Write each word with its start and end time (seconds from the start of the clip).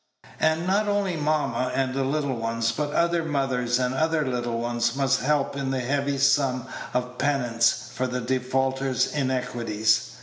And 0.39 0.65
not 0.65 0.87
only 0.87 1.15
mamma 1.15 1.71
and 1.75 1.93
the 1.93 2.03
little 2.03 2.33
ones, 2.35 2.71
but 2.71 2.91
other 2.91 3.23
mothers 3.23 3.77
and 3.77 3.93
other 3.93 4.25
little 4.25 4.57
ones, 4.57 4.95
must 4.95 5.21
help 5.21 5.55
in 5.55 5.69
the 5.69 5.81
heavy 5.81 6.17
sum 6.17 6.65
of 6.95 7.19
penance 7.19 7.91
for 7.93 8.07
the 8.07 8.19
defaulter's 8.19 9.13
iniquities. 9.13 10.15